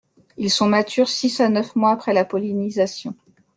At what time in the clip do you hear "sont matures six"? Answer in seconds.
0.49-1.41